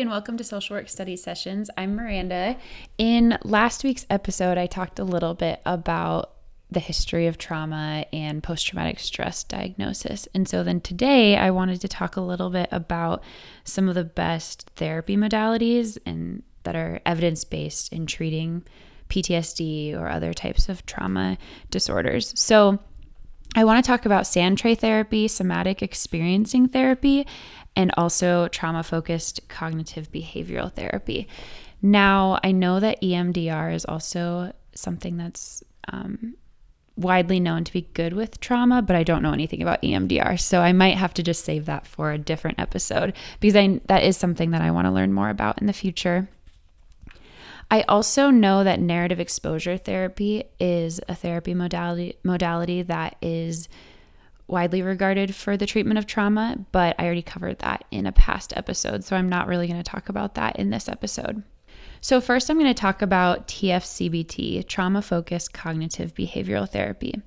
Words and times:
and 0.00 0.10
welcome 0.10 0.36
to 0.36 0.44
Social 0.44 0.76
Work 0.76 0.90
Study 0.90 1.16
Sessions. 1.16 1.70
I'm 1.78 1.96
Miranda. 1.96 2.58
In 2.98 3.38
last 3.44 3.82
week's 3.82 4.04
episode, 4.10 4.58
I 4.58 4.66
talked 4.66 4.98
a 4.98 5.04
little 5.04 5.32
bit 5.32 5.62
about 5.64 6.32
the 6.70 6.80
history 6.80 7.26
of 7.26 7.38
trauma 7.38 8.04
and 8.12 8.42
post 8.42 8.66
traumatic 8.66 8.98
stress 8.98 9.42
diagnosis. 9.42 10.28
And 10.34 10.46
so 10.46 10.62
then 10.62 10.82
today, 10.82 11.38
I 11.38 11.50
wanted 11.50 11.80
to 11.80 11.88
talk 11.88 12.16
a 12.16 12.20
little 12.20 12.50
bit 12.50 12.68
about 12.70 13.24
some 13.64 13.88
of 13.88 13.94
the 13.94 14.04
best 14.04 14.68
therapy 14.76 15.16
modalities 15.16 15.96
and 16.04 16.42
that 16.64 16.76
are 16.76 17.00
evidence 17.06 17.44
based 17.44 17.90
in 17.90 18.04
treating 18.04 18.64
PTSD 19.08 19.98
or 19.98 20.10
other 20.10 20.34
types 20.34 20.68
of 20.68 20.84
trauma 20.84 21.38
disorders. 21.70 22.38
So, 22.38 22.80
I 23.56 23.64
want 23.64 23.82
to 23.82 23.90
talk 23.90 24.04
about 24.04 24.26
sand 24.26 24.58
tray 24.58 24.74
therapy, 24.74 25.26
somatic 25.28 25.82
experiencing 25.82 26.68
therapy, 26.68 27.26
and 27.74 27.90
also 27.96 28.48
trauma 28.48 28.82
focused 28.82 29.48
cognitive 29.48 30.12
behavioral 30.12 30.70
therapy. 30.70 31.26
Now, 31.80 32.38
I 32.44 32.52
know 32.52 32.80
that 32.80 33.00
EMDR 33.00 33.74
is 33.74 33.86
also 33.86 34.52
something 34.74 35.16
that's 35.16 35.64
um, 35.88 36.36
widely 36.96 37.40
known 37.40 37.64
to 37.64 37.72
be 37.72 37.88
good 37.94 38.12
with 38.12 38.40
trauma, 38.40 38.82
but 38.82 38.94
I 38.94 39.02
don't 39.02 39.22
know 39.22 39.32
anything 39.32 39.62
about 39.62 39.80
EMDR. 39.82 40.38
So 40.38 40.60
I 40.60 40.72
might 40.72 40.96
have 40.96 41.14
to 41.14 41.22
just 41.22 41.44
save 41.44 41.64
that 41.64 41.86
for 41.86 42.12
a 42.12 42.18
different 42.18 42.60
episode 42.60 43.14
because 43.40 43.56
I, 43.56 43.80
that 43.86 44.02
is 44.02 44.18
something 44.18 44.50
that 44.50 44.62
I 44.62 44.70
want 44.70 44.86
to 44.86 44.90
learn 44.90 45.14
more 45.14 45.30
about 45.30 45.60
in 45.60 45.66
the 45.66 45.72
future. 45.72 46.28
I 47.70 47.82
also 47.82 48.30
know 48.30 48.62
that 48.62 48.80
narrative 48.80 49.18
exposure 49.18 49.76
therapy 49.76 50.44
is 50.60 51.00
a 51.08 51.14
therapy 51.14 51.52
modality 51.52 52.16
modality 52.22 52.82
that 52.82 53.16
is 53.20 53.68
widely 54.46 54.82
regarded 54.82 55.34
for 55.34 55.56
the 55.56 55.66
treatment 55.66 55.98
of 55.98 56.06
trauma, 56.06 56.64
but 56.70 56.94
I 56.98 57.04
already 57.04 57.22
covered 57.22 57.58
that 57.60 57.84
in 57.90 58.06
a 58.06 58.12
past 58.12 58.52
episode, 58.56 59.02
so 59.02 59.16
I'm 59.16 59.28
not 59.28 59.48
really 59.48 59.66
going 59.66 59.82
to 59.82 59.90
talk 59.90 60.08
about 60.08 60.36
that 60.36 60.56
in 60.56 60.70
this 60.70 60.88
episode. 60.88 61.42
So, 62.00 62.20
first, 62.20 62.48
I'm 62.48 62.58
going 62.58 62.72
to 62.72 62.80
talk 62.80 63.02
about 63.02 63.48
TFCBT, 63.48 64.68
trauma 64.68 65.02
focused 65.02 65.52
cognitive 65.52 66.14
behavioral 66.14 66.68
therapy. 66.68 67.20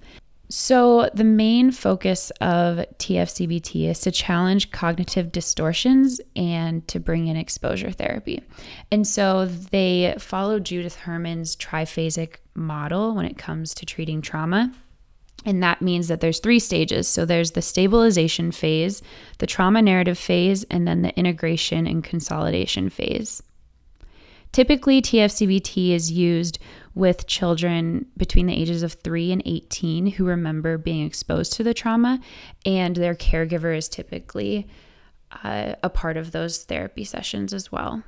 So, 0.52 1.12
the 1.14 1.24
main 1.24 1.70
focus 1.70 2.32
of 2.42 2.78
TFCBT 2.98 3.88
is 3.88 4.00
to 4.02 4.12
challenge 4.12 4.72
cognitive 4.72 5.32
distortions 5.32 6.20
and 6.36 6.88
to 6.88 7.00
bring 7.00 7.28
in 7.28 7.38
exposure 7.38 7.92
therapy. 7.92 8.42
And 8.92 9.06
so, 9.06 9.46
they 9.46 10.16
follow 10.18 10.60
Judith 10.60 10.96
Herman's 10.96 11.56
triphasic 11.56 12.38
model 12.56 13.14
when 13.14 13.26
it 13.26 13.38
comes 13.38 13.76
to 13.76 13.86
treating 13.86 14.24
trauma. 14.24 14.74
And 15.46 15.62
that 15.64 15.82
means 15.82 16.08
that 16.08 16.20
there's 16.20 16.40
three 16.40 16.60
stages. 16.60 17.08
So 17.08 17.26
there's 17.26 17.52
the 17.52 17.62
stabilization 17.62 18.52
phase, 18.52 19.02
the 19.38 19.48
trauma 19.48 19.82
narrative 19.82 20.18
phase, 20.18 20.66
and 20.66 20.88
then 20.88 21.02
the 21.02 21.18
integration 21.18 21.88
and 21.88 22.04
consolidation 22.04 22.90
phase. 22.90 23.42
Typically, 24.52 25.02
TFCBT 25.02 25.92
is 25.92 26.12
used 26.12 26.58
with 26.96 27.28
children 27.28 28.08
between 28.18 28.48
the 28.48 28.56
ages 28.56 28.84
of 28.84 28.94
3 28.94 29.32
and 29.32 29.44
18 29.46 30.08
who 30.14 30.26
remember 30.26 30.78
being 30.78 31.06
exposed 31.06 31.54
to 31.54 31.64
the 31.64 31.74
trauma, 31.74 32.20
and 32.66 32.96
their 32.96 33.16
caregiver 33.16 33.78
is 33.78 33.88
typically 33.88 34.68
uh, 35.44 35.76
a 35.84 35.90
part 35.90 36.18
of 36.18 36.32
those 36.32 36.64
therapy 36.64 37.04
sessions 37.04 37.54
as 37.54 37.72
well. 37.72 38.04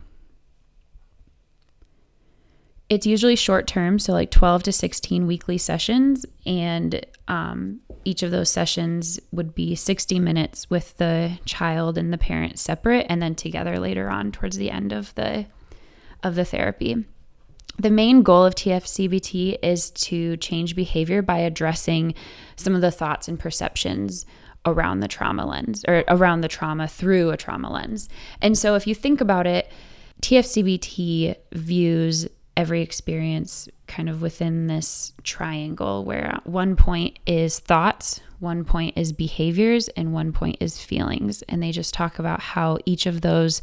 It's 2.90 3.06
usually 3.06 3.38
short 3.38 3.68
term, 3.68 4.00
so 4.00 4.12
like 4.12 4.32
12 4.32 4.64
to 4.64 4.72
16 4.72 5.26
weekly 5.26 5.58
sessions, 5.58 6.26
and 6.46 7.06
um, 7.28 7.80
each 8.04 8.24
of 8.24 8.32
those 8.32 8.52
sessions 8.52 9.18
would 9.32 9.56
be 9.56 9.76
60 9.76 10.20
minutes 10.20 10.70
with 10.70 10.98
the 10.98 11.40
child 11.46 11.98
and 11.98 12.12
the 12.12 12.18
parent 12.18 12.60
separate, 12.60 13.06
and 13.08 13.22
then 13.22 13.36
together 13.36 13.80
later 13.80 14.10
on 14.10 14.32
towards 14.32 14.58
the 14.58 14.72
end 14.72 14.92
of 14.92 15.16
the 15.16 15.46
of 16.24 16.36
the 16.36 16.46
therapy. 16.46 17.06
The 17.78 17.90
main 17.90 18.22
goal 18.22 18.46
of 18.46 18.56
TFCBT 18.56 19.58
is 19.64 19.92
to 19.92 20.38
change 20.38 20.76
behavior 20.76 21.22
by 21.22 21.40
addressing 21.40 22.14
some 22.56 22.76
of 22.76 22.82
the 22.82 22.92
thoughts 22.92 23.28
and 23.28 23.40
perceptions 23.40 24.26
around 24.66 25.00
the 25.00 25.08
trauma 25.08 25.46
lens 25.46 25.84
or 25.88 26.04
around 26.08 26.42
the 26.42 26.48
trauma 26.48 26.88
through 26.88 27.32
a 27.32 27.38
trauma 27.38 27.72
lens. 27.72 28.10
And 28.42 28.58
so 28.58 28.76
if 28.76 28.86
you 28.86 28.94
think 28.94 29.22
about 29.22 29.48
it, 29.48 29.72
TFCBT 30.22 31.36
views 31.54 32.28
every 32.56 32.82
experience 32.82 33.68
kind 33.88 34.10
of 34.10 34.22
within 34.22 34.68
this 34.68 35.14
triangle 35.24 36.04
where 36.04 36.40
one 36.44 36.76
point 36.76 37.18
is 37.26 37.60
thoughts, 37.60 38.22
one 38.40 38.64
point 38.64 38.98
is 38.98 39.14
behaviors, 39.14 39.88
and 39.90 40.14
one 40.14 40.32
point 40.32 40.58
is 40.60 40.80
feelings. 40.80 41.42
And 41.44 41.64
they 41.64 41.72
just 41.72 41.94
talk 41.94 42.20
about 42.20 42.40
how 42.40 42.78
each 42.86 43.06
of 43.06 43.22
those 43.22 43.62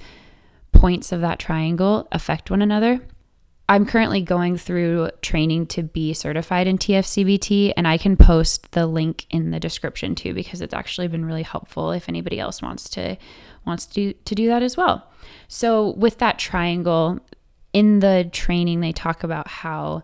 points 0.79 1.13
of 1.13 1.21
that 1.21 1.39
triangle 1.39 2.07
affect 2.13 2.51
one 2.51 2.63
another. 2.63 3.01
I'm 3.69 3.85
currently 3.85 4.23
going 4.23 4.57
through 4.57 5.11
training 5.21 5.67
to 5.69 5.83
be 5.83 6.15
certified 6.15 6.67
in 6.67 6.79
TFCBT, 6.79 7.75
and 7.77 7.87
I 7.87 7.99
can 7.99 8.17
post 8.17 8.73
the 8.73 8.87
link 8.87 9.27
in 9.29 9.51
the 9.51 9.61
description 9.61 10.15
too 10.15 10.33
because 10.33 10.63
it's 10.63 10.73
actually 10.73 11.09
been 11.09 11.25
really 11.25 11.43
helpful 11.43 11.91
if 11.91 12.09
anybody 12.09 12.41
else 12.41 12.63
wants 12.63 12.89
to 12.91 13.17
wants 13.67 13.85
to 13.87 14.15
to 14.15 14.35
do 14.35 14.47
that 14.47 14.63
as 14.63 14.77
well. 14.77 15.07
So 15.49 15.91
with 15.91 16.19
that 16.19 16.39
triangle, 16.39 17.19
in 17.73 17.99
the 17.99 18.29
training 18.33 18.81
they 18.81 18.93
talk 18.93 19.23
about 19.23 19.49
how 19.49 20.03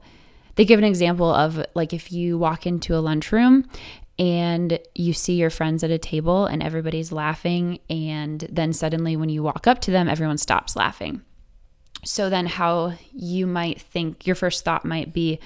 they 0.56 0.64
give 0.64 0.78
an 0.78 0.84
example 0.84 1.32
of 1.32 1.64
like 1.74 1.92
if 1.92 2.12
you 2.12 2.36
walk 2.36 2.66
into 2.66 2.94
a 2.94 3.00
lunchroom 3.00 3.66
and 4.19 4.78
you 4.94 5.12
see 5.12 5.34
your 5.34 5.50
friends 5.50 5.82
at 5.82 5.91
a 5.91 5.98
table 5.98 6.47
and 6.47 6.62
everybody's 6.62 7.10
laughing 7.10 7.80
and 7.91 8.47
then 8.50 8.72
suddenly 8.72 9.16
when 9.16 9.28
you 9.28 9.42
walk 9.42 9.66
up 9.66 9.80
to 9.80 9.91
them 9.91 10.08
everyone 10.08 10.38
stops 10.38 10.76
laughing. 10.76 11.22
So 12.04 12.28
then 12.28 12.47
how 12.47 12.94
you 13.12 13.47
might 13.47 13.80
think 13.80 14.26
your 14.26 14.36
first 14.36 14.64
thought 14.64 14.84
might 14.84 15.12
be 15.12 15.41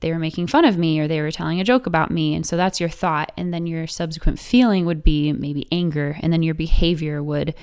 they 0.00 0.12
were 0.12 0.18
making 0.18 0.48
fun 0.48 0.64
of 0.64 0.76
me 0.76 1.00
or 1.00 1.08
they 1.08 1.20
were 1.20 1.30
telling 1.30 1.60
a 1.60 1.64
joke 1.64 1.86
about 1.86 2.10
me 2.10 2.34
and 2.34 2.46
so 2.46 2.56
that's 2.56 2.80
your 2.80 2.88
thought 2.88 3.32
and 3.36 3.52
then 3.52 3.66
your 3.66 3.86
subsequent 3.86 4.38
feeling 4.38 4.84
would 4.84 5.02
be 5.02 5.32
maybe 5.32 5.66
anger 5.72 6.18
and 6.22 6.32
then 6.32 6.42
your 6.42 6.54
behavior 6.54 7.22
would 7.22 7.54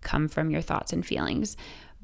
come 0.00 0.28
from 0.28 0.50
your 0.50 0.62
thoughts 0.62 0.92
and 0.92 1.06
feelings. 1.06 1.56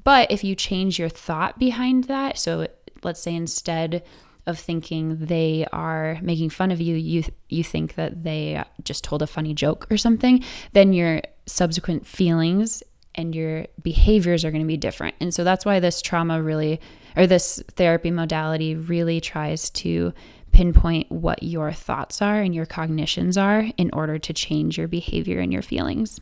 But 0.04 0.30
if 0.30 0.44
you 0.44 0.54
change 0.54 0.98
your 0.98 1.09
thought 1.09 1.59
behind 1.59 2.04
that, 2.04 2.38
so 2.38 2.69
let's 3.03 3.20
say 3.20 3.34
instead 3.34 4.03
of 4.48 4.59
thinking 4.59 5.19
they 5.19 5.66
are 5.72 6.19
making 6.22 6.50
fun 6.50 6.70
of 6.70 6.81
you, 6.81 6.97
you 6.97 7.25
you 7.48 7.62
think 7.62 7.94
that 7.94 8.22
they 8.22 8.62
just 8.82 9.04
told 9.04 9.22
a 9.22 9.26
funny 9.26 9.54
joke 9.54 9.86
or 9.91 9.97
something, 9.97 10.42
then 10.72 10.92
your 10.92 11.22
subsequent 11.47 12.06
feelings 12.06 12.82
and 13.14 13.34
your 13.34 13.66
behaviors 13.82 14.44
are 14.44 14.50
going 14.50 14.62
to 14.62 14.69
be 14.69 14.76
different. 14.76 15.14
And 15.20 15.34
so 15.34 15.44
that's 15.44 15.64
why 15.64 15.81
this 15.81 16.00
trauma 16.00 16.42
really 16.42 16.81
or 17.16 17.26
this 17.26 17.62
therapy 17.76 18.10
modality 18.10 18.75
really 18.75 19.20
tries 19.20 19.70
to 19.70 20.12
pinpoint 20.53 21.10
what 21.10 21.42
your 21.42 21.72
thoughts 21.72 22.22
are 22.22 22.41
and 22.41 22.54
your 22.54 22.66
cognitions 22.66 23.36
are 23.36 23.66
in 23.76 23.91
order 23.92 24.19
to 24.19 24.32
change 24.32 24.78
your 24.78 24.88
behavior 24.88 25.41
and 25.41 25.53
your 25.53 25.62
feelings. 25.62 26.20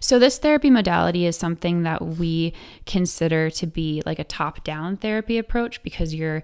So, 0.00 0.18
this 0.18 0.38
therapy 0.38 0.70
modality 0.70 1.26
is 1.26 1.36
something 1.36 1.82
that 1.84 2.04
we 2.04 2.52
consider 2.86 3.50
to 3.50 3.66
be 3.66 4.02
like 4.04 4.18
a 4.18 4.24
top 4.24 4.62
down 4.62 4.96
therapy 4.96 5.38
approach 5.38 5.82
because 5.82 6.14
you're 6.14 6.42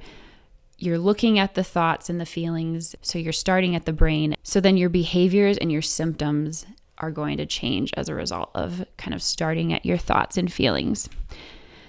you're 0.80 0.98
looking 0.98 1.38
at 1.38 1.54
the 1.54 1.64
thoughts 1.64 2.08
and 2.08 2.20
the 2.20 2.26
feelings 2.26 2.96
so 3.02 3.18
you're 3.18 3.32
starting 3.32 3.76
at 3.76 3.84
the 3.84 3.92
brain 3.92 4.34
so 4.42 4.60
then 4.60 4.76
your 4.76 4.88
behaviors 4.88 5.56
and 5.58 5.70
your 5.70 5.82
symptoms 5.82 6.66
are 6.98 7.10
going 7.10 7.36
to 7.36 7.46
change 7.46 7.92
as 7.96 8.08
a 8.08 8.14
result 8.14 8.50
of 8.54 8.84
kind 8.96 9.14
of 9.14 9.22
starting 9.22 9.72
at 9.72 9.86
your 9.86 9.98
thoughts 9.98 10.36
and 10.36 10.52
feelings 10.52 11.08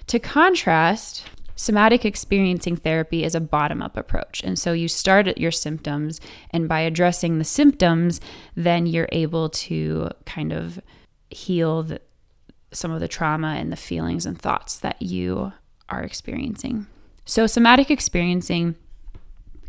to 0.08 0.20
contrast 0.20 1.26
somatic 1.56 2.06
experiencing 2.06 2.76
therapy 2.76 3.24
is 3.24 3.36
a 3.36 3.40
bottom 3.40 3.82
up 3.82 3.98
approach 3.98 4.42
and 4.44 4.58
so 4.58 4.74
you 4.74 4.88
start 4.88 5.28
at 5.28 5.38
your 5.38 5.52
symptoms 5.52 6.20
and 6.52 6.68
by 6.68 6.80
addressing 6.80 7.38
the 7.38 7.44
symptoms 7.44 8.20
then 8.56 8.86
you're 8.86 9.10
able 9.12 9.50
to 9.50 10.10
kind 10.26 10.52
of 10.52 10.80
heal 11.32 11.84
the, 11.84 12.02
some 12.72 12.92
of 12.92 13.00
the 13.00 13.08
trauma 13.08 13.56
and 13.58 13.72
the 13.72 13.78
feelings 13.78 14.26
and 14.26 14.40
thoughts 14.40 14.78
that 14.80 15.02
you 15.02 15.52
are 15.90 16.04
experiencing. 16.04 16.88
So, 17.26 17.48
somatic 17.48 17.90
experiencing 17.90 18.76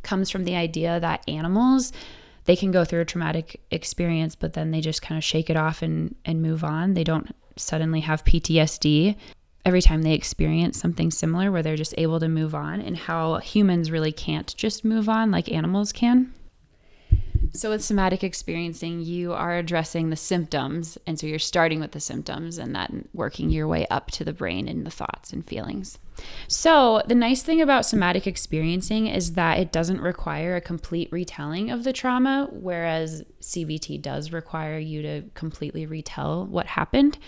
comes 0.03 0.31
from 0.31 0.45
the 0.45 0.57
idea 0.57 1.01
that 1.01 1.23
animals 1.29 1.93
they 2.45 2.57
can 2.57 2.71
go 2.71 2.85
through 2.85 3.01
a 3.01 3.05
traumatic 3.05 3.61
experience 3.71 4.35
but 4.35 4.55
then 4.55 4.71
they 4.71 4.81
just 4.81 5.03
kind 5.03 5.17
of 5.17 5.25
shake 5.25 5.49
it 5.49 5.57
off 5.57 5.83
and 5.83 6.15
and 6.25 6.43
move 6.43 6.65
on. 6.65 6.95
They 6.95 7.05
don't 7.05 7.35
suddenly 7.57 8.01
have 8.01 8.25
PTSD 8.25 9.17
every 9.65 9.83
time 9.83 10.03
they 10.03 10.15
experience 10.15 10.79
something 10.79 11.11
similar 11.11 11.53
where 11.53 11.63
they're 11.63 11.77
just 11.77 11.95
able 11.99 12.19
to 12.19 12.29
move 12.29 12.55
on 12.55 12.81
and 12.81 12.97
how 12.97 13.37
humans 13.37 13.91
really 13.91 14.11
can't 14.11 14.55
just 14.57 14.85
move 14.85 15.09
on 15.09 15.31
like 15.31 15.53
animals 15.53 15.93
can 15.93 16.33
So, 17.55 17.69
with 17.69 17.85
somatic 17.85 18.25
experiencing, 18.25 19.03
you 19.03 19.35
are 19.35 19.59
addressing 19.59 20.09
the 20.09 20.17
symptoms. 20.17 20.97
And 21.07 21.21
so, 21.21 21.27
you're 21.27 21.39
starting 21.39 21.81
with 21.81 21.93
the 21.93 22.01
symptoms 22.01 22.57
and 22.57 22.75
then 22.75 23.09
working 23.13 23.51
your 23.51 23.69
way 23.69 23.87
up 23.89 24.11
to 24.13 24.25
the 24.25 24.33
brain 24.33 24.69
and 24.69 24.87
the 24.87 24.91
thoughts 24.91 25.35
and 25.35 25.47
feelings. 25.47 25.99
So, 26.49 27.03
the 27.07 27.15
nice 27.15 27.43
thing 27.43 27.61
about 27.61 27.85
somatic 27.85 28.27
experiencing 28.27 29.07
is 29.07 29.33
that 29.33 29.59
it 29.59 29.71
doesn't 29.71 30.01
require 30.01 30.57
a 30.57 30.63
complete 30.63 31.11
retelling 31.13 31.71
of 31.71 31.85
the 31.85 31.93
trauma, 31.93 32.49
whereas 32.51 33.23
CBT 33.43 34.01
does 34.01 34.33
require 34.33 34.79
you 34.79 35.03
to 35.03 35.23
completely 35.35 35.85
retell 35.85 36.47
what 36.47 36.67
happened. 36.67 37.19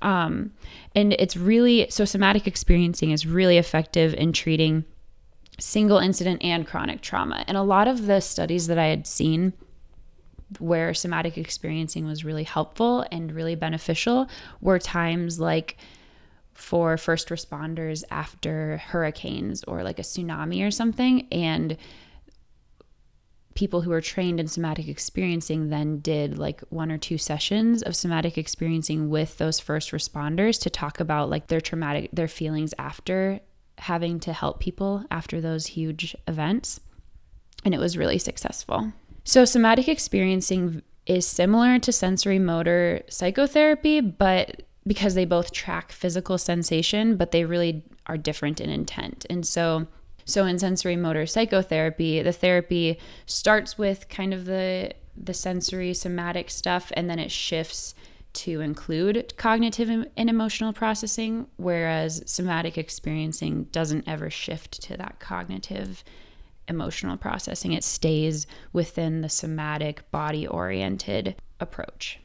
Um, 0.00 0.52
and 0.94 1.12
it's 1.14 1.36
really 1.36 1.88
so, 1.90 2.06
somatic 2.06 2.46
experiencing 2.46 3.10
is 3.10 3.26
really 3.26 3.58
effective 3.58 4.14
in 4.14 4.32
treating 4.32 4.86
single 5.60 5.98
incident 5.98 6.42
and 6.42 6.66
chronic 6.66 7.02
trauma. 7.02 7.44
And 7.46 7.58
a 7.58 7.62
lot 7.62 7.86
of 7.86 8.06
the 8.06 8.20
studies 8.20 8.66
that 8.66 8.78
I 8.78 8.86
had 8.86 9.06
seen 9.06 9.52
where 10.60 10.94
somatic 10.94 11.38
experiencing 11.38 12.06
was 12.06 12.24
really 12.24 12.44
helpful 12.44 13.04
and 13.10 13.32
really 13.32 13.54
beneficial 13.54 14.28
were 14.60 14.78
times 14.78 15.40
like 15.40 15.76
for 16.52 16.96
first 16.96 17.28
responders 17.28 18.04
after 18.10 18.78
hurricanes 18.78 19.64
or 19.64 19.82
like 19.82 19.98
a 19.98 20.02
tsunami 20.02 20.66
or 20.66 20.70
something 20.70 21.26
and 21.32 21.76
people 23.54 23.82
who 23.82 23.90
were 23.90 24.00
trained 24.00 24.40
in 24.40 24.48
somatic 24.48 24.88
experiencing 24.88 25.68
then 25.68 25.98
did 25.98 26.38
like 26.38 26.60
one 26.70 26.90
or 26.90 26.98
two 26.98 27.18
sessions 27.18 27.82
of 27.82 27.94
somatic 27.94 28.36
experiencing 28.36 29.08
with 29.08 29.38
those 29.38 29.60
first 29.60 29.92
responders 29.92 30.60
to 30.60 30.70
talk 30.70 31.00
about 31.00 31.30
like 31.30 31.46
their 31.46 31.60
traumatic 31.60 32.10
their 32.12 32.28
feelings 32.28 32.74
after 32.78 33.40
having 33.78 34.20
to 34.20 34.32
help 34.32 34.60
people 34.60 35.04
after 35.10 35.40
those 35.40 35.66
huge 35.66 36.16
events. 36.28 36.80
And 37.64 37.74
it 37.74 37.80
was 37.80 37.96
really 37.96 38.18
successful 38.18 38.92
so, 39.24 39.44
somatic 39.44 39.88
experiencing 39.88 40.82
is 41.06 41.26
similar 41.26 41.78
to 41.78 41.92
sensory 41.92 42.38
motor 42.38 43.02
psychotherapy, 43.08 44.00
but 44.00 44.62
because 44.86 45.14
they 45.14 45.24
both 45.24 45.52
track 45.52 45.92
physical 45.92 46.36
sensation, 46.36 47.16
but 47.16 47.30
they 47.30 47.44
really 47.44 47.82
are 48.06 48.18
different 48.18 48.60
in 48.60 48.68
intent. 48.68 49.24
And 49.30 49.46
so, 49.46 49.86
so 50.26 50.44
in 50.44 50.58
sensory 50.58 50.96
motor 50.96 51.26
psychotherapy, 51.26 52.20
the 52.22 52.32
therapy 52.32 52.98
starts 53.26 53.78
with 53.78 54.08
kind 54.08 54.34
of 54.34 54.44
the 54.44 54.92
the 55.16 55.34
sensory 55.34 55.94
somatic 55.94 56.50
stuff 56.50 56.90
and 56.96 57.08
then 57.08 57.20
it 57.20 57.30
shifts 57.30 57.94
to 58.32 58.60
include 58.60 59.32
cognitive 59.36 59.88
and 60.16 60.28
emotional 60.28 60.72
processing, 60.72 61.46
whereas 61.56 62.20
somatic 62.26 62.76
experiencing 62.76 63.64
doesn't 63.70 64.08
ever 64.08 64.28
shift 64.28 64.82
to 64.82 64.96
that 64.96 65.20
cognitive 65.20 66.02
emotional 66.68 67.16
processing. 67.16 67.72
It 67.72 67.84
stays 67.84 68.46
within 68.72 69.20
the 69.20 69.28
somatic, 69.28 70.10
body 70.10 70.46
oriented 70.46 71.36
approach. 71.60 72.18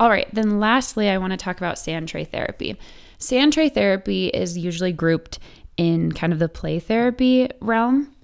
All 0.00 0.10
right, 0.10 0.32
then 0.32 0.60
lastly, 0.60 1.08
I 1.08 1.18
want 1.18 1.32
to 1.32 1.36
talk 1.36 1.56
about 1.56 1.78
sand 1.78 2.08
tray 2.08 2.24
therapy. 2.24 2.78
Sand 3.18 3.52
tray 3.52 3.68
therapy 3.68 4.28
is 4.28 4.56
usually 4.56 4.92
grouped 4.92 5.38
in 5.76 6.12
kind 6.12 6.32
of 6.32 6.38
the 6.38 6.48
play 6.48 6.78
therapy 6.78 7.48
realm. 7.60 8.14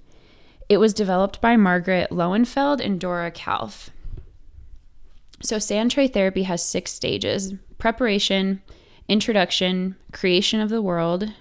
It 0.69 0.77
was 0.77 0.93
developed 0.93 1.41
by 1.41 1.57
Margaret 1.57 2.11
Lowenfeld 2.11 2.79
and 2.83 2.99
Dora 2.99 3.31
Kalff. 3.31 3.89
So, 5.41 5.59
sand 5.59 5.91
tray 5.91 6.07
therapy 6.07 6.43
has 6.43 6.63
six 6.63 6.91
stages 6.93 7.53
preparation, 7.77 8.61
introduction, 9.09 9.95
creation 10.13 10.61
of 10.61 10.69
the 10.69 10.81
world, 10.81 11.31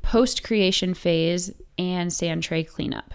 post 0.00 0.44
creation 0.44 0.94
phase, 0.94 1.52
and 1.76 2.12
sand 2.12 2.44
tray 2.44 2.62
cleanup. 2.62 3.14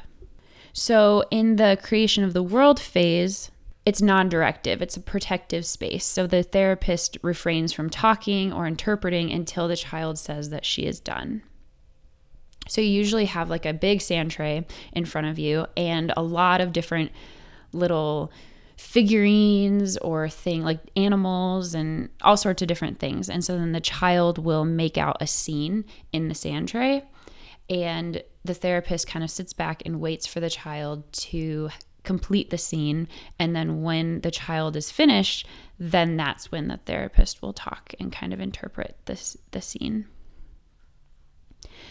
So, 0.79 1.23
in 1.31 1.55
the 1.55 1.75
creation 1.81 2.23
of 2.23 2.33
the 2.33 2.43
world 2.43 2.79
phase, 2.79 3.49
it's 3.83 3.99
non 3.99 4.29
directive, 4.29 4.79
it's 4.79 4.95
a 4.95 5.01
protective 5.01 5.65
space. 5.65 6.05
So, 6.05 6.27
the 6.27 6.43
therapist 6.43 7.17
refrains 7.23 7.73
from 7.73 7.89
talking 7.89 8.53
or 8.53 8.67
interpreting 8.67 9.31
until 9.31 9.67
the 9.67 9.75
child 9.75 10.19
says 10.19 10.51
that 10.51 10.65
she 10.65 10.83
is 10.83 10.99
done. 10.99 11.41
So, 12.67 12.81
you 12.81 12.89
usually 12.89 13.25
have 13.25 13.49
like 13.49 13.65
a 13.65 13.73
big 13.73 14.01
sand 14.01 14.29
tray 14.29 14.67
in 14.93 15.05
front 15.05 15.25
of 15.25 15.39
you 15.39 15.65
and 15.75 16.13
a 16.15 16.21
lot 16.21 16.61
of 16.61 16.73
different 16.73 17.11
little 17.73 18.31
figurines 18.75 19.97
or 19.97 20.29
thing 20.29 20.63
like 20.63 20.79
animals 20.95 21.73
and 21.73 22.09
all 22.21 22.37
sorts 22.37 22.61
of 22.61 22.67
different 22.67 22.99
things. 22.99 23.31
And 23.31 23.43
so 23.43 23.57
then 23.57 23.71
the 23.71 23.81
child 23.81 24.37
will 24.37 24.63
make 24.63 24.99
out 24.99 25.17
a 25.19 25.25
scene 25.25 25.85
in 26.13 26.27
the 26.27 26.35
sand 26.35 26.67
tray 26.67 27.03
and 27.67 28.21
the 28.47 28.53
therapist 28.53 29.07
kind 29.07 29.23
of 29.23 29.29
sits 29.29 29.53
back 29.53 29.83
and 29.85 29.99
waits 29.99 30.25
for 30.25 30.39
the 30.39 30.49
child 30.49 31.11
to 31.11 31.69
complete 32.03 32.49
the 32.49 32.57
scene. 32.57 33.07
And 33.37 33.55
then 33.55 33.81
when 33.83 34.21
the 34.21 34.31
child 34.31 34.75
is 34.75 34.89
finished, 34.89 35.45
then 35.77 36.17
that's 36.17 36.51
when 36.51 36.69
the 36.69 36.77
therapist 36.77 37.41
will 37.41 37.53
talk 37.53 37.93
and 37.99 38.11
kind 38.11 38.33
of 38.33 38.39
interpret 38.39 38.97
this 39.05 39.37
the 39.51 39.61
scene. 39.61 40.05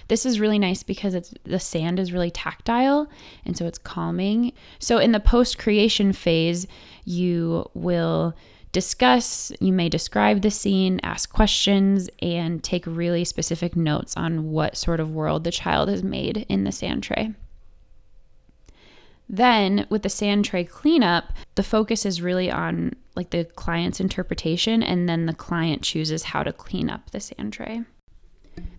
This 0.08 0.24
is 0.24 0.40
really 0.40 0.58
nice 0.58 0.82
because 0.82 1.14
it's 1.14 1.34
the 1.44 1.60
sand 1.60 1.98
is 1.98 2.12
really 2.12 2.30
tactile 2.30 3.08
and 3.44 3.56
so 3.56 3.66
it's 3.66 3.78
calming. 3.78 4.52
So 4.78 4.98
in 4.98 5.12
the 5.12 5.20
post 5.20 5.58
creation 5.58 6.12
phase, 6.12 6.66
you 7.04 7.68
will 7.74 8.34
discuss, 8.76 9.50
you 9.58 9.72
may 9.72 9.88
describe 9.88 10.42
the 10.42 10.50
scene, 10.50 11.00
ask 11.02 11.32
questions, 11.32 12.10
and 12.20 12.62
take 12.62 12.84
really 12.86 13.24
specific 13.24 13.74
notes 13.74 14.14
on 14.18 14.50
what 14.50 14.76
sort 14.76 15.00
of 15.00 15.14
world 15.14 15.44
the 15.44 15.50
child 15.50 15.88
has 15.88 16.02
made 16.02 16.44
in 16.50 16.64
the 16.64 16.70
sand 16.72 17.02
tray. 17.02 17.32
Then, 19.30 19.86
with 19.88 20.02
the 20.02 20.10
sand 20.10 20.44
tray 20.44 20.62
cleanup, 20.64 21.32
the 21.54 21.62
focus 21.62 22.04
is 22.04 22.20
really 22.20 22.50
on 22.50 22.92
like 23.14 23.30
the 23.30 23.46
client's 23.46 23.98
interpretation, 23.98 24.82
and 24.82 25.08
then 25.08 25.24
the 25.24 25.32
client 25.32 25.80
chooses 25.80 26.24
how 26.24 26.42
to 26.42 26.52
clean 26.52 26.90
up 26.90 27.12
the 27.12 27.20
sand 27.20 27.54
tray. 27.54 27.80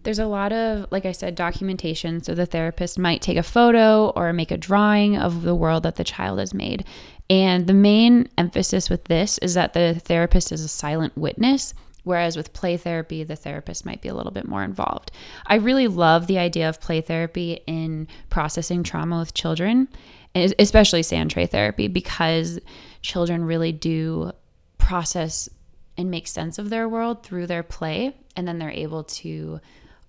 There's 0.04 0.20
a 0.20 0.28
lot 0.28 0.54
of, 0.54 0.92
like 0.92 1.08
I 1.08 1.12
said, 1.12 1.34
documentation. 1.34 2.22
So 2.22 2.36
the 2.36 2.46
therapist 2.46 3.00
might 3.00 3.24
take 3.24 3.38
a 3.38 3.44
photo 3.44 4.10
or 4.10 4.32
make 4.32 4.52
a 4.52 4.58
drawing 4.58 5.18
of 5.18 5.42
the 5.42 5.56
world 5.56 5.84
that 5.84 5.96
the 5.96 6.04
child 6.04 6.38
has 6.38 6.54
made 6.54 6.86
and 7.30 7.68
the 7.68 7.74
main 7.74 8.30
emphasis 8.38 8.90
with 8.90 9.06
this 9.06 9.38
is 9.40 9.54
that 9.56 9.74
the 9.74 9.96
therapist 9.96 10.52
is 10.52 10.62
a 10.62 10.68
silent 10.68 11.18
witness, 11.18 11.74
whereas 12.04 12.38
with 12.38 12.54
play 12.54 12.78
therapy, 12.78 13.24
the 13.24 13.36
therapist 13.36 13.86
might 13.86 14.02
be 14.02 14.08
a 14.08 14.14
little 14.14 14.32
bit 14.32 14.48
more 14.48 14.64
involved. 14.64 15.12
I 15.46 15.56
really 15.56 15.88
love 15.88 16.28
the 16.28 16.38
idea 16.40 16.70
of 16.70 16.80
play 16.80 17.02
therapy 17.02 17.60
in 17.68 18.08
processing 18.30 18.84
trauma 18.84 19.20
with 19.20 19.34
children, 19.34 19.90
especially 20.34 21.04
sand 21.04 21.32
tray 21.32 21.48
therapy, 21.48 21.90
because 21.90 22.60
children 23.02 23.44
really 23.44 23.74
do 23.74 24.32
process 24.78 25.50
and 25.98 26.10
make 26.10 26.28
sense 26.28 26.58
of 26.60 26.70
their 26.70 26.88
world 26.88 27.24
through 27.24 27.48
their 27.48 27.64
play, 27.64 28.16
and 28.38 28.48
then 28.48 28.60
they're 28.60 28.70
able 28.70 29.04
to 29.04 29.60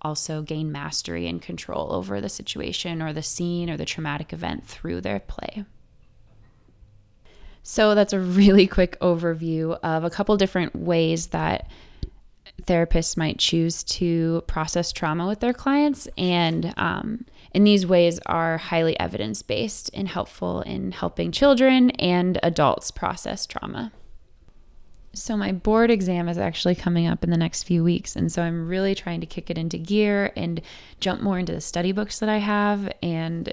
also 0.02 0.42
gain 0.42 0.70
mastery 0.70 1.26
and 1.26 1.42
control 1.42 1.92
over 1.92 2.20
the 2.20 2.28
situation 2.28 3.02
or 3.02 3.12
the 3.12 3.22
scene 3.22 3.68
or 3.68 3.76
the 3.76 3.84
traumatic 3.84 4.32
event 4.32 4.64
through 4.64 5.00
their 5.00 5.18
play. 5.18 5.64
So 7.62 7.94
that's 7.94 8.12
a 8.12 8.20
really 8.20 8.66
quick 8.66 8.98
overview 9.00 9.78
of 9.82 10.04
a 10.04 10.10
couple 10.10 10.36
different 10.36 10.74
ways 10.74 11.28
that 11.28 11.68
therapists 12.62 13.16
might 13.16 13.38
choose 13.38 13.82
to 13.84 14.42
process 14.46 14.92
trauma 14.92 15.26
with 15.26 15.40
their 15.40 15.52
clients. 15.52 16.08
And, 16.16 16.74
um, 16.76 17.24
and 17.52 17.66
these 17.66 17.86
ways 17.86 18.18
are 18.26 18.58
highly 18.58 18.98
evidence 18.98 19.42
based 19.42 19.90
and 19.94 20.08
helpful 20.08 20.62
in 20.62 20.92
helping 20.92 21.32
children 21.32 21.90
and 21.92 22.38
adults 22.42 22.90
process 22.90 23.46
trauma. 23.46 23.92
So, 25.14 25.36
my 25.36 25.52
board 25.52 25.90
exam 25.90 26.28
is 26.28 26.38
actually 26.38 26.74
coming 26.74 27.06
up 27.06 27.24
in 27.24 27.30
the 27.30 27.36
next 27.36 27.64
few 27.64 27.82
weeks. 27.82 28.14
And 28.14 28.30
so, 28.30 28.42
I'm 28.42 28.68
really 28.68 28.94
trying 28.94 29.20
to 29.20 29.26
kick 29.26 29.50
it 29.50 29.58
into 29.58 29.78
gear 29.78 30.32
and 30.36 30.60
jump 31.00 31.22
more 31.22 31.38
into 31.38 31.52
the 31.52 31.60
study 31.60 31.92
books 31.92 32.18
that 32.20 32.28
I 32.28 32.38
have 32.38 32.92
and 33.02 33.52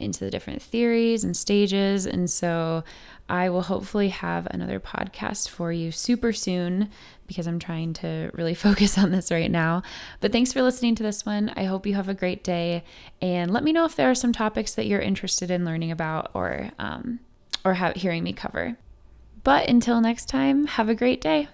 into 0.00 0.20
the 0.20 0.30
different 0.30 0.62
theories 0.62 1.24
and 1.24 1.36
stages. 1.36 2.06
And 2.06 2.28
so 2.30 2.84
I 3.28 3.48
will 3.48 3.62
hopefully 3.62 4.08
have 4.08 4.48
another 4.50 4.80
podcast 4.80 5.48
for 5.48 5.72
you 5.72 5.92
super 5.92 6.32
soon 6.32 6.90
because 7.26 7.46
I'm 7.46 7.58
trying 7.58 7.92
to 7.94 8.30
really 8.34 8.54
focus 8.66 8.98
on 8.98 9.12
this 9.12 9.30
right 9.30 9.50
now. 9.50 9.82
But 10.20 10.32
thanks 10.32 10.52
for 10.52 10.62
listening 10.62 10.94
to 10.96 11.02
this 11.02 11.24
one. 11.24 11.52
I 11.56 11.64
hope 11.64 11.86
you 11.86 11.94
have 11.94 12.08
a 12.08 12.14
great 12.14 12.42
day. 12.42 12.84
And 13.22 13.50
let 13.50 13.62
me 13.62 13.72
know 13.72 13.84
if 13.84 13.96
there 13.96 14.10
are 14.10 14.14
some 14.14 14.32
topics 14.32 14.74
that 14.74 14.86
you're 14.86 15.00
interested 15.00 15.50
in 15.50 15.64
learning 15.64 15.92
about 15.92 16.30
or, 16.34 16.70
um, 16.78 17.20
or 17.64 17.74
have, 17.74 17.94
hearing 17.94 18.24
me 18.24 18.32
cover. 18.32 18.76
But 19.44 19.68
until 19.68 20.00
next 20.00 20.28
time, 20.28 20.66
have 20.66 20.88
a 20.88 20.94
great 20.94 21.20
day. 21.20 21.48